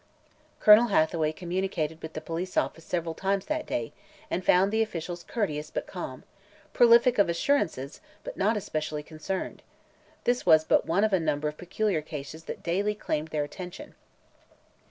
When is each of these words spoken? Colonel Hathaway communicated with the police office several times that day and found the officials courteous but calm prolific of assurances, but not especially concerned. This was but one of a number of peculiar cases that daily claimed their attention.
Colonel 0.59 0.87
Hathaway 0.87 1.31
communicated 1.31 2.01
with 2.01 2.13
the 2.13 2.21
police 2.21 2.57
office 2.57 2.83
several 2.83 3.13
times 3.13 3.45
that 3.45 3.67
day 3.67 3.93
and 4.31 4.43
found 4.43 4.71
the 4.71 4.81
officials 4.81 5.21
courteous 5.23 5.69
but 5.69 5.85
calm 5.85 6.23
prolific 6.73 7.19
of 7.19 7.29
assurances, 7.29 8.01
but 8.23 8.35
not 8.35 8.57
especially 8.57 9.03
concerned. 9.03 9.61
This 10.23 10.43
was 10.43 10.63
but 10.63 10.87
one 10.87 11.03
of 11.03 11.13
a 11.13 11.19
number 11.19 11.47
of 11.47 11.55
peculiar 11.55 12.01
cases 12.01 12.45
that 12.45 12.63
daily 12.63 12.95
claimed 12.95 13.27
their 13.27 13.43
attention. 13.43 13.93